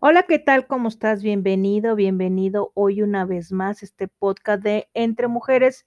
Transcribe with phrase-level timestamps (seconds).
[0.00, 0.68] Hola, ¿qué tal?
[0.68, 1.24] ¿Cómo estás?
[1.24, 5.86] Bienvenido, bienvenido hoy una vez más a este podcast de Entre Mujeres,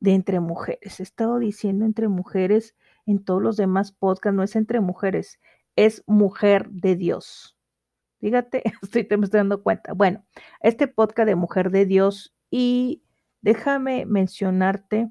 [0.00, 1.00] de Entre Mujeres.
[1.00, 2.76] He estado diciendo Entre Mujeres
[3.06, 5.40] en todos los demás podcasts, no es Entre Mujeres,
[5.76, 7.56] es Mujer de Dios.
[8.20, 9.94] Fíjate, estoy, me estoy dando cuenta.
[9.94, 10.26] Bueno,
[10.60, 13.02] este podcast de Mujer de Dios y
[13.40, 15.08] déjame mencionarte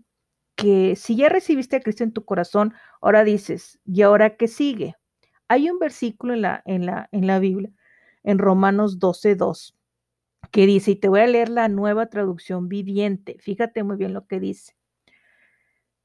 [0.56, 4.96] que si ya recibiste a Cristo en tu corazón, ahora dices, ¿y ahora qué sigue?
[5.47, 7.71] Hay un versículo en la, en la, en la Biblia
[8.27, 9.73] en Romanos 12.2,
[10.51, 14.27] que dice, y te voy a leer la nueva traducción viviente, fíjate muy bien lo
[14.27, 14.73] que dice.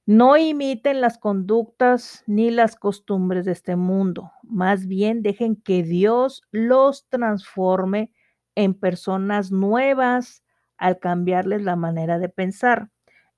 [0.06, 6.42] No imiten las conductas ni las costumbres de este mundo, más bien dejen que Dios
[6.50, 8.12] los transforme
[8.56, 10.45] en personas nuevas
[10.76, 12.90] al cambiarles la manera de pensar.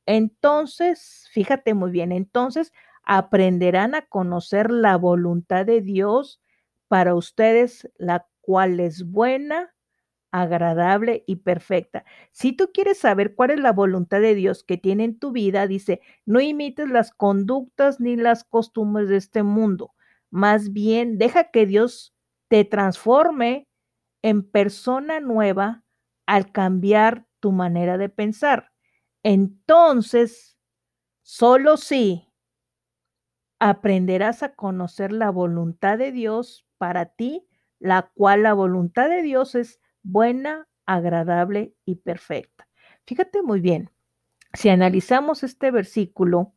[0.06, 2.72] Entonces, fíjate muy bien, entonces
[3.04, 6.40] aprenderán a conocer la voluntad de Dios
[6.88, 9.74] para ustedes, la cuál es buena,
[10.32, 12.04] agradable y perfecta.
[12.32, 15.66] Si tú quieres saber cuál es la voluntad de Dios que tiene en tu vida,
[15.68, 19.94] dice, no imites las conductas ni las costumbres de este mundo.
[20.30, 22.14] Más bien, deja que Dios
[22.48, 23.68] te transforme
[24.22, 25.84] en persona nueva
[26.26, 28.72] al cambiar tu manera de pensar.
[29.22, 30.58] Entonces,
[31.22, 32.28] solo si
[33.58, 37.46] aprenderás a conocer la voluntad de Dios para ti,
[37.78, 42.68] la cual la voluntad de Dios es buena, agradable y perfecta.
[43.06, 43.90] Fíjate muy bien,
[44.52, 46.53] si analizamos este versículo,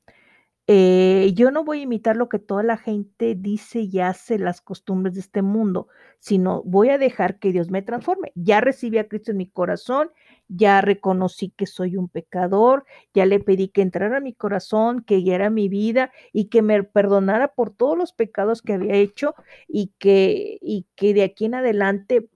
[0.70, 4.60] eh, yo no voy a imitar lo que toda la gente dice y hace, las
[4.60, 5.88] costumbres de este mundo,
[6.20, 8.34] sino voy a dejar que Dios me transforme.
[8.36, 10.12] Ya recibí a Cristo en mi corazón,
[10.50, 15.18] ya reconocí que soy un pecador, ya le pedí que entrara a mi corazón, que
[15.18, 19.36] guiara mi vida y que me perdonara por todos los pecados que había hecho
[19.70, 22.28] y que, y que de aquí en adelante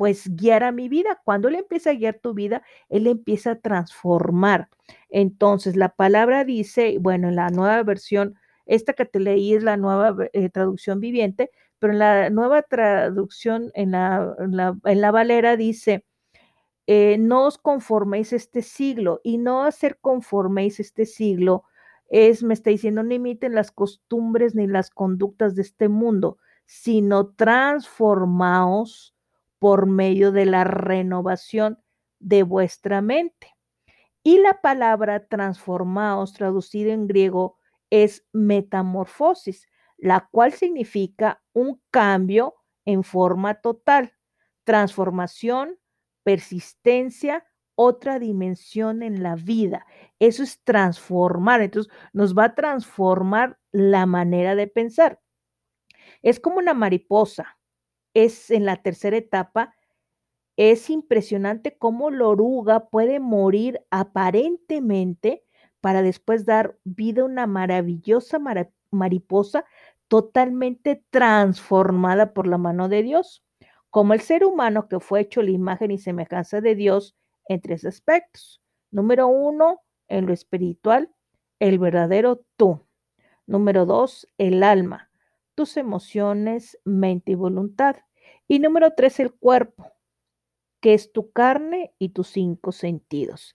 [0.00, 1.20] pues guiara mi vida.
[1.26, 4.70] Cuando Él empieza a guiar tu vida, Él empieza a transformar.
[5.10, 9.76] Entonces, la palabra dice, bueno, en la nueva versión, esta que te leí es la
[9.76, 14.34] nueva eh, traducción viviente, pero en la nueva traducción, en la,
[14.86, 16.06] en la, Valera dice,
[16.86, 21.64] eh, no os conforméis este siglo y no hacer conforméis este siglo
[22.08, 27.28] es, me está diciendo, no imiten las costumbres ni las conductas de este mundo, sino
[27.34, 29.14] transformaos
[29.60, 31.78] por medio de la renovación
[32.18, 33.54] de vuestra mente.
[34.24, 37.58] Y la palabra transformaos, traducida en griego,
[37.90, 39.68] es metamorfosis,
[39.98, 44.14] la cual significa un cambio en forma total,
[44.64, 45.78] transformación,
[46.22, 49.86] persistencia, otra dimensión en la vida.
[50.18, 51.60] Eso es transformar.
[51.60, 55.20] Entonces, nos va a transformar la manera de pensar.
[56.22, 57.59] Es como una mariposa
[58.14, 59.74] es en la tercera etapa,
[60.56, 65.44] es impresionante cómo la oruga puede morir aparentemente
[65.80, 68.38] para después dar vida a una maravillosa
[68.90, 69.64] mariposa
[70.08, 73.44] totalmente transformada por la mano de Dios,
[73.88, 77.16] como el ser humano que fue hecho la imagen y semejanza de Dios
[77.46, 78.60] en tres aspectos.
[78.90, 81.10] Número uno, en lo espiritual,
[81.58, 82.86] el verdadero tú.
[83.46, 85.09] Número dos, el alma
[85.60, 87.96] tus emociones, mente y voluntad.
[88.48, 89.92] Y número tres, el cuerpo,
[90.80, 93.54] que es tu carne y tus cinco sentidos.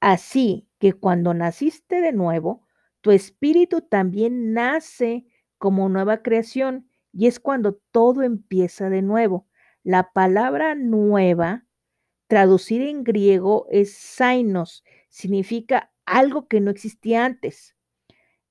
[0.00, 2.66] Así que cuando naciste de nuevo,
[3.02, 5.26] tu espíritu también nace
[5.58, 9.46] como nueva creación y es cuando todo empieza de nuevo.
[9.82, 11.66] La palabra nueva,
[12.28, 17.76] traducida en griego, es sainos, significa algo que no existía antes.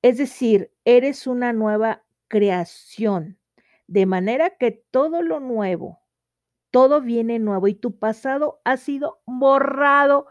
[0.04, 3.38] Es decir, eres una nueva creación,
[3.88, 6.00] de manera que todo lo nuevo,
[6.72, 10.28] todo viene nuevo y tu pasado ha sido borrado,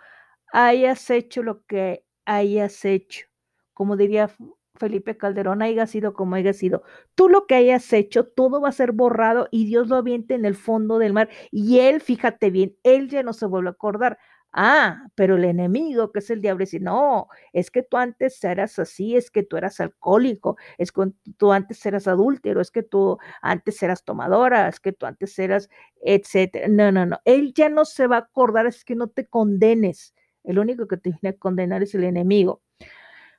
[0.52, 3.26] hayas hecho lo que hayas hecho.
[3.74, 4.30] Como diría
[4.76, 6.82] Felipe Calderón, haya sido como haya sido.
[7.14, 10.46] Tú lo que hayas hecho, todo va a ser borrado y Dios lo aviente en
[10.46, 11.28] el fondo del mar.
[11.50, 14.18] Y él, fíjate bien, él ya no se vuelve a acordar.
[14.52, 18.78] Ah, pero el enemigo, que es el diablo, dice, no, es que tú antes eras
[18.80, 23.18] así, es que tú eras alcohólico, es que tú antes eras adúltero, es que tú
[23.42, 25.68] antes eras tomadora, es que tú antes eras,
[26.02, 26.66] etcétera.
[26.68, 30.14] No, no, no, él ya no se va a acordar, es que no te condenes.
[30.42, 32.60] El único que te viene a condenar es el enemigo.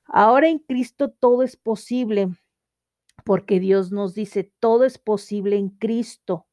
[0.05, 2.29] Ahora en Cristo todo es posible,
[3.25, 6.47] porque Dios nos dice, todo es posible en Cristo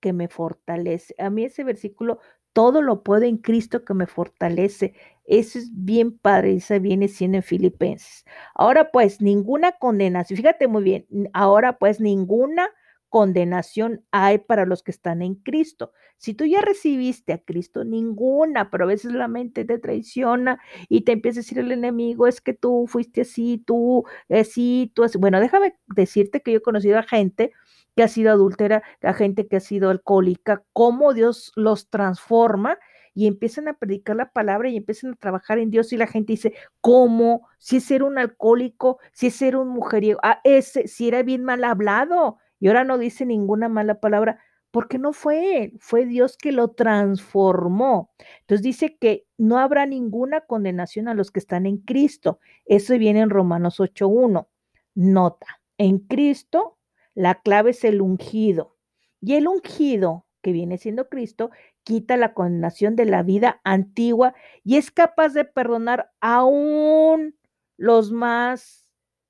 [0.00, 1.14] que me fortalece.
[1.18, 2.20] A mí ese versículo
[2.52, 4.94] todo lo puedo en Cristo que me fortalece.
[5.26, 8.24] Eso es bien padre, eso viene siendo en Filipenses.
[8.54, 12.68] Ahora pues, ninguna condenación, fíjate muy bien, ahora pues ninguna
[13.10, 15.92] condenación hay para los que están en Cristo.
[16.16, 21.02] Si tú ya recibiste a Cristo, ninguna, pero a veces la mente te traiciona y
[21.02, 25.18] te empieza a decir el enemigo, es que tú fuiste así, tú, así, tú así.
[25.18, 27.52] Bueno, déjame decirte que yo he conocido a gente
[27.96, 32.78] que ha sido adúltera, a gente que ha sido alcohólica, cómo Dios los transforma
[33.12, 36.34] y empiezan a predicar la palabra y empiezan a trabajar en Dios y la gente
[36.34, 37.48] dice, ¿cómo?
[37.58, 41.44] Si es ser un alcohólico, si es ser un mujeriego, ah, ese, si era bien
[41.44, 44.38] mal hablado y ahora no dice ninguna mala palabra,
[44.70, 48.12] porque no fue él, fue Dios que lo transformó.
[48.40, 52.38] Entonces dice que no habrá ninguna condenación a los que están en Cristo.
[52.66, 54.46] Eso viene en Romanos 8.1.
[54.94, 55.46] Nota,
[55.78, 56.78] en Cristo
[57.14, 58.76] la clave es el ungido.
[59.20, 61.50] Y el ungido, que viene siendo Cristo,
[61.84, 64.34] quita la condenación de la vida antigua
[64.64, 67.36] y es capaz de perdonar aún
[67.76, 68.86] los más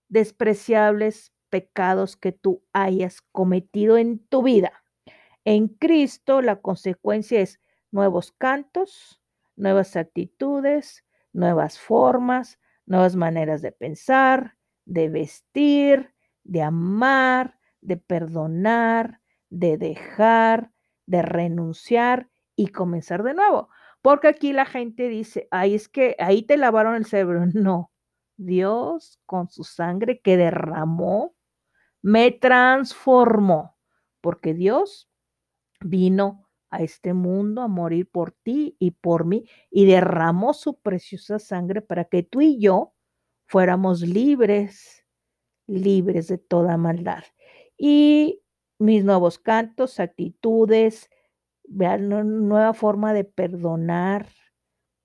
[0.09, 4.73] despreciables pecados que tú hayas cometido en tu vida.
[5.44, 7.61] En Cristo la consecuencia es
[7.91, 9.20] nuevos cantos,
[9.56, 16.14] nuevas actitudes, nuevas formas, nuevas maneras de pensar, de vestir,
[16.44, 20.73] de amar, de perdonar, de dejar,
[21.06, 23.69] de renunciar y comenzar de nuevo.
[24.02, 27.44] Porque aquí la gente dice, ay, es que ahí te lavaron el cerebro.
[27.55, 27.93] No,
[28.37, 31.35] Dios con su sangre que derramó,
[32.02, 33.76] me transformó.
[34.20, 35.08] Porque Dios
[35.81, 41.38] vino a este mundo a morir por ti y por mí y derramó su preciosa
[41.38, 42.94] sangre para que tú y yo
[43.47, 45.05] fuéramos libres,
[45.67, 47.25] libres de toda maldad.
[47.76, 48.43] Y
[48.79, 51.11] mis nuevos cantos, actitudes,
[51.64, 52.08] vean,
[52.49, 54.29] nueva forma de perdonar,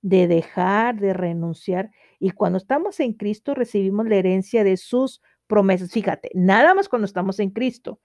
[0.02, 1.92] de dejar, de renunciar.
[2.20, 5.92] Y cuando estamos en Cristo recibimos la herencia de sus promesas.
[5.92, 8.00] Fíjate, nada más cuando estamos en Cristo.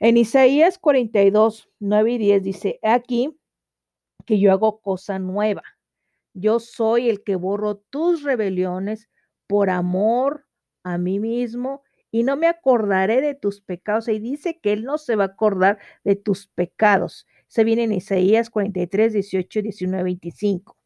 [0.00, 3.38] En Isaías 42, 9 y 10 dice, aquí
[4.26, 5.62] que yo hago cosa nueva.
[6.34, 9.08] Yo soy el que borro tus rebeliones
[9.46, 10.46] por amor
[10.82, 14.08] a mí mismo y no me acordaré de tus pecados.
[14.08, 17.26] Y dice que Él no se va a acordar de tus pecados.
[17.46, 20.76] Se viene en Isaías 43, 18, 19, 25.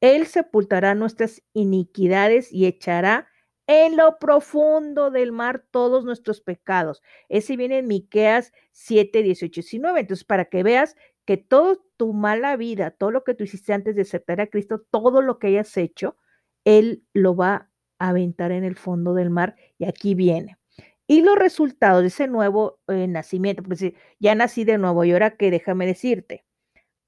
[0.00, 3.28] Él sepultará nuestras iniquidades y echará
[3.66, 7.02] en lo profundo del mar todos nuestros pecados.
[7.28, 10.00] Ese viene en Miqueas 7, 18, 19.
[10.00, 13.96] Entonces, para que veas que toda tu mala vida, todo lo que tú hiciste antes
[13.96, 16.16] de aceptar a Cristo, todo lo que hayas hecho,
[16.64, 19.56] Él lo va a aventar en el fondo del mar.
[19.78, 20.58] Y aquí viene.
[21.06, 23.84] Y los resultados de ese nuevo eh, nacimiento, pues
[24.18, 26.44] ya nací de nuevo y ahora que déjame decirte,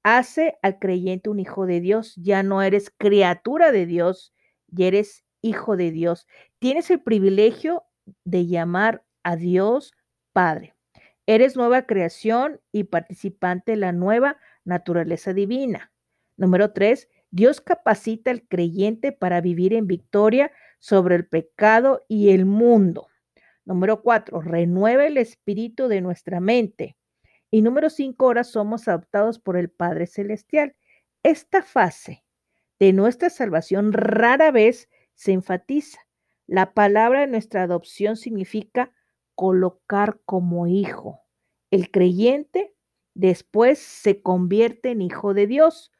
[0.03, 4.33] hace al creyente un hijo de Dios, ya no eres criatura de Dios,
[4.67, 6.27] ya eres hijo de Dios.
[6.59, 7.83] Tienes el privilegio
[8.23, 9.93] de llamar a Dios
[10.33, 10.75] Padre.
[11.25, 15.91] Eres nueva creación y participante de la nueva naturaleza divina.
[16.37, 22.45] Número tres, Dios capacita al creyente para vivir en victoria sobre el pecado y el
[22.45, 23.07] mundo.
[23.65, 26.95] Número cuatro, renueva el espíritu de nuestra mente.
[27.51, 30.75] Y número cinco, ahora somos adoptados por el Padre Celestial.
[31.23, 32.23] Esta fase
[32.79, 35.99] de nuestra salvación rara vez se enfatiza.
[36.47, 38.93] La palabra de nuestra adopción significa
[39.35, 41.19] colocar como hijo.
[41.71, 42.73] El creyente
[43.13, 45.91] después se convierte en hijo de Dios.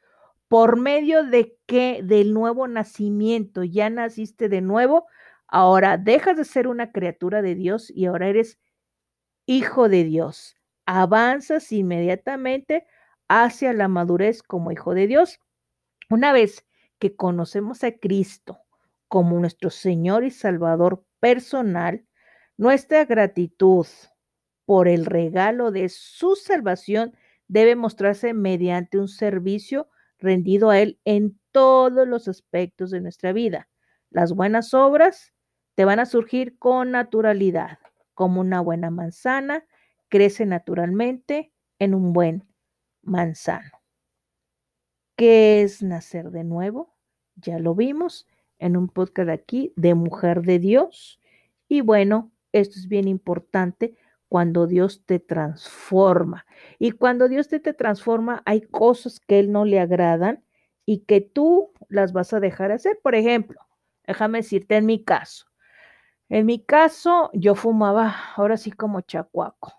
[0.48, 2.00] ¿Por medio de qué?
[2.02, 3.64] Del nuevo nacimiento.
[3.64, 5.06] Ya naciste de nuevo,
[5.48, 8.58] Ahora dejas de ser una criatura de Dios y ahora eres
[9.46, 10.56] hijo de Dios.
[10.84, 12.86] Avanzas inmediatamente
[13.28, 15.40] hacia la madurez como hijo de Dios.
[16.10, 16.66] Una vez
[16.98, 18.58] que conocemos a Cristo
[19.08, 22.04] como nuestro Señor y Salvador personal,
[22.56, 23.86] nuestra gratitud
[24.64, 27.14] por el regalo de su salvación
[27.48, 29.88] debe mostrarse mediante un servicio
[30.18, 33.68] rendido a Él en todos los aspectos de nuestra vida.
[34.10, 35.32] Las buenas obras
[35.74, 37.78] te van a surgir con naturalidad,
[38.14, 39.64] como una buena manzana,
[40.08, 42.46] crece naturalmente en un buen
[43.02, 43.70] manzano.
[45.16, 46.94] ¿Qué es nacer de nuevo?
[47.36, 48.26] Ya lo vimos
[48.58, 51.20] en un podcast aquí de Mujer de Dios.
[51.68, 53.94] Y bueno, esto es bien importante
[54.28, 56.46] cuando Dios te transforma.
[56.78, 60.42] Y cuando Dios te, te transforma, hay cosas que Él no le agradan
[60.84, 62.98] y que tú las vas a dejar hacer.
[63.02, 63.60] Por ejemplo,
[64.06, 65.48] déjame decirte en mi caso,
[66.30, 69.72] en mi caso, yo fumaba, ahora sí como chacuaco,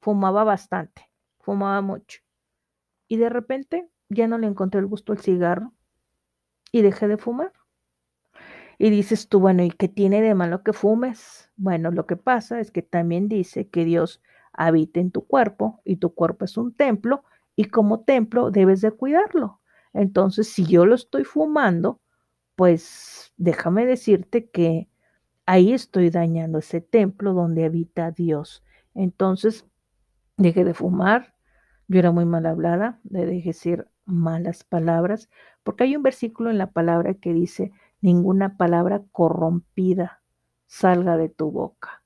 [0.00, 1.10] fumaba bastante,
[1.40, 2.20] fumaba mucho.
[3.08, 5.72] Y de repente ya no le encontré el gusto al cigarro
[6.72, 7.52] y dejé de fumar.
[8.78, 11.50] Y dices tú, bueno, ¿y qué tiene de malo que fumes?
[11.56, 15.96] Bueno, lo que pasa es que también dice que Dios habita en tu cuerpo y
[15.96, 17.24] tu cuerpo es un templo
[17.56, 19.60] y como templo debes de cuidarlo.
[19.92, 22.00] Entonces, si yo lo estoy fumando,
[22.54, 24.88] pues déjame decirte que
[25.46, 28.62] ahí estoy dañando ese templo donde habita Dios.
[28.94, 29.64] Entonces,
[30.36, 31.34] dejé de fumar.
[31.88, 35.30] Yo era muy mal hablada, de decir malas palabras,
[35.62, 40.22] porque hay un versículo en la palabra que dice, ninguna palabra corrompida
[40.66, 42.02] salga de tu boca.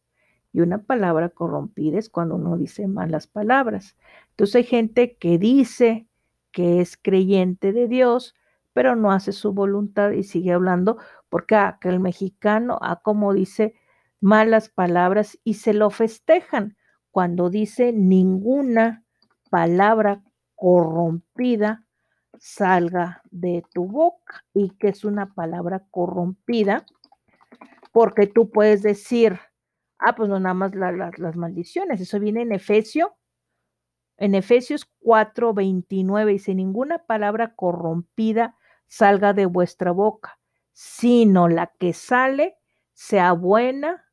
[0.53, 3.97] Y una palabra corrompida es cuando uno dice malas palabras.
[4.31, 6.07] Entonces hay gente que dice
[6.51, 8.35] que es creyente de Dios,
[8.73, 13.75] pero no hace su voluntad y sigue hablando porque aquel mexicano, a como dice
[14.21, 16.77] malas palabras y se lo festejan
[17.11, 19.05] cuando dice ninguna
[19.51, 20.23] palabra
[20.55, 21.85] corrompida
[22.39, 26.85] salga de tu boca y que es una palabra corrompida
[27.93, 29.39] porque tú puedes decir,
[29.99, 33.17] ah, pues no nada más las maldiciones, eso viene en Efesio,
[34.17, 40.39] en Efesios 4, 29 dice, ninguna palabra corrompida salga de vuestra boca,
[40.73, 42.57] sino la que sale
[42.93, 44.05] sea buena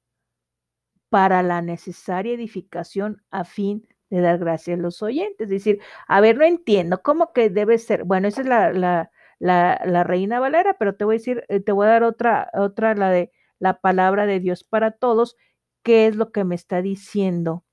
[1.10, 5.46] para la necesaria edificación a fin de dar gracias a los oyentes.
[5.46, 8.04] Es decir, a ver, no entiendo, ¿cómo que debe ser?
[8.04, 11.60] Bueno, esa es la, la, la, la Reina Valera, pero te voy a decir, eh,
[11.60, 15.36] te voy a dar otra, otra, la de la palabra de Dios para todos,
[15.84, 17.66] ¿qué es lo que me está diciendo?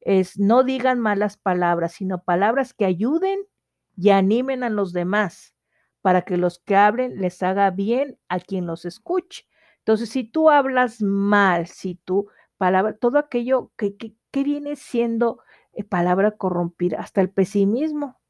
[0.00, 3.40] Es no digan malas palabras, sino palabras que ayuden
[3.96, 5.54] y animen a los demás
[6.00, 9.46] para que los que hablen les haga bien a quien los escuche.
[9.78, 15.40] Entonces, si tú hablas mal, si tú, palabra, todo aquello que, que, viene siendo
[15.88, 18.20] palabra corrompida, hasta el pesimismo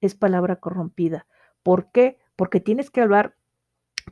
[0.00, 1.26] es palabra corrompida.
[1.62, 2.18] ¿Por qué?
[2.36, 3.36] Porque tienes que hablar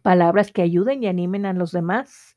[0.03, 2.37] palabras que ayuden y animen a los demás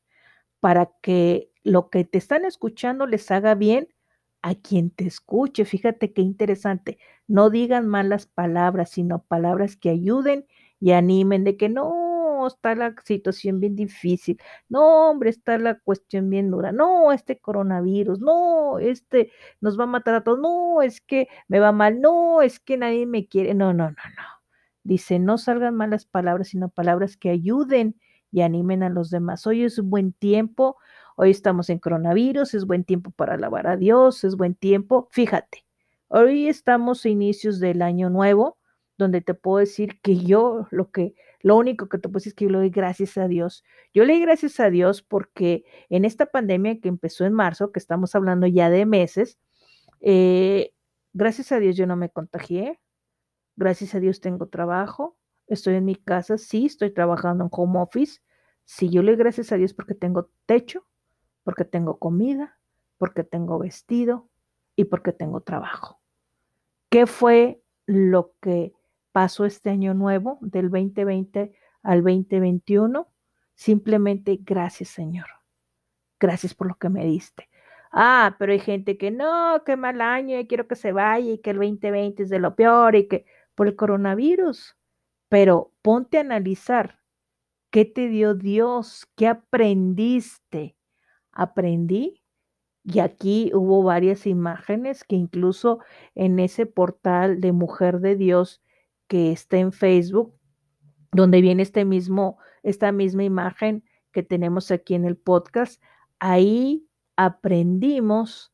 [0.60, 3.88] para que lo que te están escuchando les haga bien
[4.42, 5.64] a quien te escuche.
[5.64, 6.98] Fíjate qué interesante.
[7.26, 10.46] No digan malas palabras, sino palabras que ayuden
[10.80, 12.13] y animen de que no,
[12.46, 18.20] está la situación bien difícil, no, hombre, está la cuestión bien dura, no, este coronavirus,
[18.20, 22.42] no, este nos va a matar a todos, no, es que me va mal, no,
[22.42, 24.34] es que nadie me quiere, no, no, no, no.
[24.84, 27.96] Dice, no salgan malas palabras, sino palabras que ayuden
[28.30, 29.46] y animen a los demás.
[29.46, 30.76] Hoy es un buen tiempo,
[31.16, 35.08] hoy estamos en coronavirus, es buen tiempo para alabar a Dios, es buen tiempo.
[35.10, 35.64] Fíjate,
[36.08, 38.58] hoy estamos inicios del año nuevo,
[38.98, 42.46] donde te puedo decir que yo lo que, lo único que te decir es que
[42.46, 43.64] yo le doy gracias a Dios.
[43.92, 47.78] Yo le doy gracias a Dios porque en esta pandemia que empezó en marzo, que
[47.78, 49.38] estamos hablando ya de meses,
[50.00, 50.72] eh,
[51.12, 52.80] gracias a Dios yo no me contagié,
[53.56, 58.22] gracias a Dios tengo trabajo, estoy en mi casa, sí, estoy trabajando en home office,
[58.64, 60.86] sí, yo le doy gracias a Dios porque tengo techo,
[61.42, 62.58] porque tengo comida,
[62.96, 64.30] porque tengo vestido
[64.76, 66.00] y porque tengo trabajo.
[66.88, 68.72] ¿Qué fue lo que
[69.14, 71.52] pasó este año nuevo del 2020
[71.84, 73.06] al 2021.
[73.54, 75.26] Simplemente gracias, Señor.
[76.18, 77.48] Gracias por lo que me diste.
[77.92, 81.38] Ah, pero hay gente que no, qué mal año, y quiero que se vaya y
[81.38, 84.76] que el 2020 es de lo peor y que por el coronavirus.
[85.28, 86.98] Pero ponte a analizar
[87.70, 90.76] qué te dio Dios, qué aprendiste.
[91.30, 92.20] Aprendí
[92.82, 95.78] y aquí hubo varias imágenes que incluso
[96.16, 98.60] en ese portal de Mujer de Dios
[99.08, 100.34] que está en Facebook,
[101.12, 105.82] donde viene este mismo, esta misma imagen que tenemos aquí en el podcast,
[106.18, 108.52] ahí aprendimos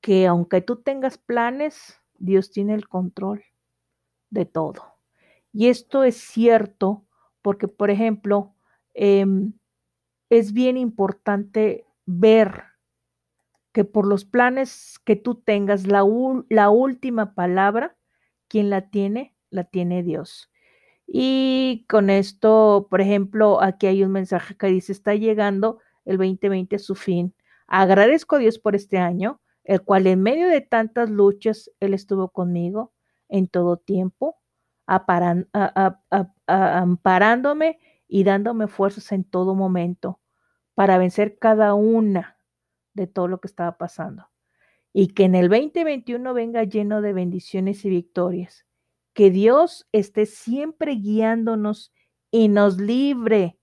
[0.00, 3.44] que aunque tú tengas planes, Dios tiene el control
[4.30, 4.96] de todo.
[5.52, 7.06] Y esto es cierto
[7.42, 8.54] porque, por ejemplo,
[8.94, 9.52] em,
[10.30, 12.64] es bien importante ver
[13.72, 16.04] que por los planes que tú tengas, la,
[16.48, 17.96] la última palabra,
[18.48, 20.50] quien la tiene, la tiene Dios.
[21.06, 26.76] Y con esto, por ejemplo, aquí hay un mensaje que dice, está llegando el 2020
[26.76, 27.34] a su fin.
[27.66, 32.28] Agradezco a Dios por este año, el cual en medio de tantas luchas, Él estuvo
[32.30, 32.92] conmigo
[33.28, 34.36] en todo tiempo,
[36.46, 40.20] amparándome y dándome fuerzas en todo momento
[40.74, 42.38] para vencer cada una
[42.94, 44.28] de todo lo que estaba pasando.
[44.92, 48.66] Y que en el 2021 venga lleno de bendiciones y victorias
[49.16, 51.90] que Dios esté siempre guiándonos
[52.30, 53.58] y nos libre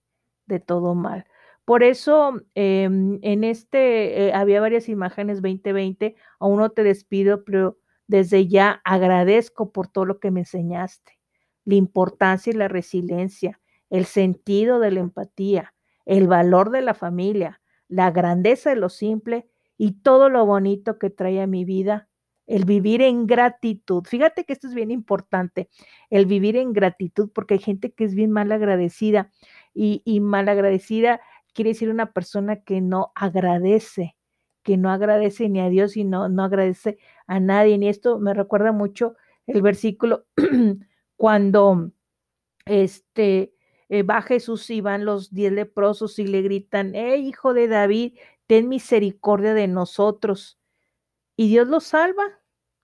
[0.48, 1.28] de todo mal.
[1.64, 7.78] Por eso em, en este eh, había varias imágenes 2020, aún no te despido, pero
[8.08, 11.20] desde ya agradezco por todo lo que me enseñaste,
[11.66, 15.76] la importancia y la resiliencia, el sentido de la empatía,
[16.08, 21.12] el valor de la familia, la grandeza de lo simple y todo lo bonito que
[21.12, 22.10] trae a mi vida,
[22.48, 24.04] el vivir en gratitud.
[24.06, 25.70] Fíjate que esto es bien importante,
[26.10, 29.32] el vivir en gratitud, porque hay gente que es bien mal agradecida
[29.74, 31.22] y, y mal agradecida
[31.54, 34.18] quiere decir una persona que no agradece,
[34.64, 36.98] que no agradece ni a Dios y no, no agradece
[37.28, 37.78] a nadie.
[37.80, 39.16] Y esto me recuerda mucho
[39.48, 40.26] el versículo
[41.16, 41.92] cuando
[42.66, 43.54] este,
[43.90, 48.18] eh, va Jesús y van los diez leprosos y le gritan, ¡Eh, hijo de David,
[48.48, 50.60] ten misericordia de nosotros!
[51.36, 52.24] Y Dios los salva,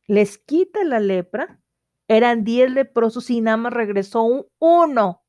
[0.08, 1.62] les quita la lepra.
[2.08, 5.24] Eran diez leprosos y nada más regresó un uno.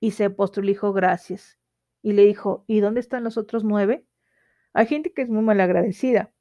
[0.00, 1.58] Y se postró y gracias.
[2.02, 4.06] Y le dijo, ¿y dónde están los otros nueve?
[4.72, 6.32] Hay gente que es muy mal agradecida.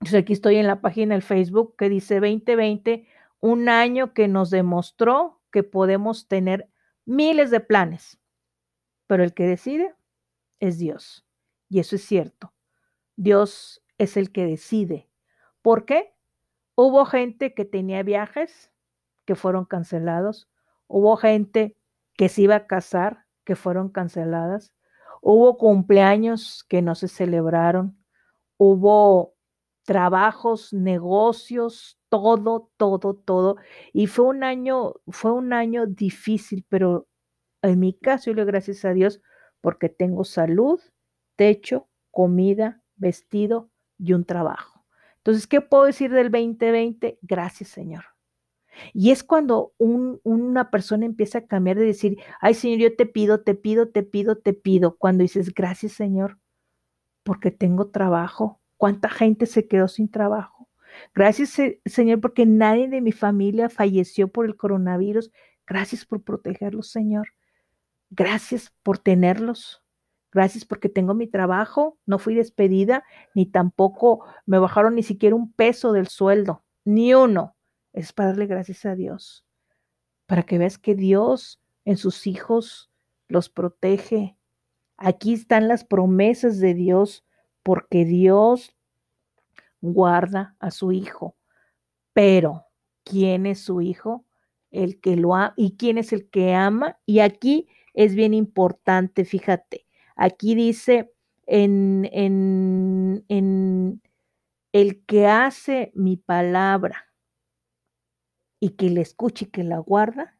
[0.00, 3.06] aquí estoy en la página del Facebook que dice 2020,
[3.40, 6.68] un año que nos demostró que podemos tener
[7.04, 8.18] miles de planes,
[9.06, 9.94] pero el que decide
[10.60, 11.26] es Dios.
[11.68, 12.52] Y eso es cierto.
[13.16, 15.08] Dios es el que decide.
[15.62, 16.14] ¿Por qué?
[16.74, 18.72] Hubo gente que tenía viajes
[19.24, 20.48] que fueron cancelados.
[20.88, 21.76] Hubo gente
[22.14, 24.74] que se iba a casar que fueron canceladas.
[25.20, 27.98] Hubo cumpleaños que no se celebraron.
[28.56, 29.34] Hubo
[29.84, 33.56] trabajos, negocios, todo, todo, todo.
[33.92, 37.08] Y fue un año, fue un año difícil, pero
[37.62, 39.20] en mi caso, yo le gracias a Dios
[39.60, 40.80] porque tengo salud,
[41.36, 43.71] techo, comida, vestido
[44.02, 44.84] y un trabajo.
[45.18, 47.18] Entonces, ¿qué puedo decir del 2020?
[47.22, 48.04] Gracias, Señor.
[48.92, 53.42] Y es cuando una persona empieza a cambiar de decir, ay Señor, yo te pido,
[53.42, 54.96] te pido, te pido, te pido.
[54.96, 56.38] Cuando dices, gracias Señor,
[57.22, 58.60] porque tengo trabajo.
[58.76, 60.68] ¿Cuánta gente se quedó sin trabajo?
[61.14, 65.30] Gracias Señor, porque nadie de mi familia falleció por el coronavirus.
[65.66, 67.28] Gracias por protegerlos, Señor.
[68.10, 69.81] Gracias por tenerlos.
[70.32, 71.98] Gracias porque tengo mi trabajo.
[72.06, 77.54] No fui despedida, ni tampoco me bajaron ni siquiera un peso del sueldo, ni uno
[77.92, 79.44] es para darle gracias a Dios,
[80.26, 82.90] para que veas que Dios en sus hijos
[83.28, 84.36] los protege.
[84.96, 87.24] Aquí están las promesas de Dios,
[87.62, 88.74] porque Dios
[89.80, 91.36] guarda a su hijo.
[92.12, 92.66] Pero,
[93.04, 94.24] ¿quién es su hijo?
[94.70, 95.54] El que lo ama.
[95.56, 96.98] ¿Y quién es el que ama?
[97.04, 99.86] Y aquí es bien importante, fíjate.
[100.22, 101.12] Aquí dice
[101.48, 104.00] en, en, en
[104.72, 107.12] el que hace mi palabra
[108.60, 110.38] y que le escuche y que la guarda,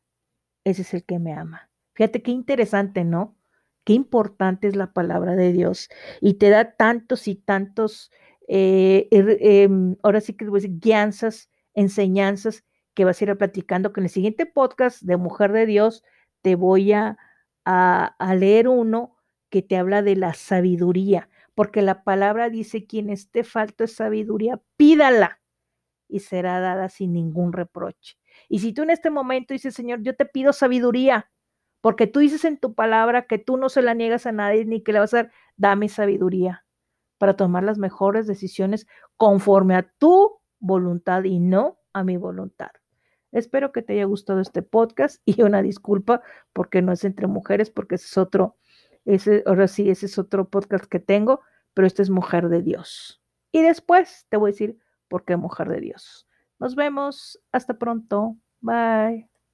[0.63, 1.69] ese es el que me ama.
[1.95, 3.37] Fíjate qué interesante, ¿no?
[3.85, 5.89] Qué importante es la palabra de Dios
[6.21, 8.13] y te da tantos y tantos,
[8.47, 12.63] eh, er, em, ahora sí que voy a decir, guianzas, enseñanzas
[12.95, 16.05] que vas a ir platicando, que en el siguiente podcast de Mujer de Dios
[16.41, 17.19] te voy a,
[17.65, 19.17] a leer uno
[19.53, 24.63] que te habla de la sabiduría, porque la palabra dice, quien esté falto de sabiduría,
[24.79, 25.43] pídala
[26.09, 28.17] y será dada sin ningún reproche.
[28.49, 31.31] Y si tú en este momento dices, Señor, yo te pido sabiduría,
[31.83, 34.83] porque tú dices en tu palabra que tú no se la niegas a nadie ni
[34.83, 36.65] que le vas a dar, dame sabiduría
[37.19, 38.87] para tomar las mejores decisiones
[39.19, 42.71] conforme a tu voluntad y no a mi voluntad.
[43.33, 46.23] Espero que te haya gustado este podcast y una disculpa
[46.55, 48.57] porque no es entre mujeres, porque ese es otro,
[49.47, 51.41] ahora sí, ese es otro podcast que tengo,
[51.75, 53.23] pero este es Mujer de Dios.
[53.53, 56.27] Y después te voy a decir porque mujer de Dios.
[56.59, 57.39] Nos vemos.
[57.53, 58.37] Hasta pronto.
[58.61, 59.32] Bye.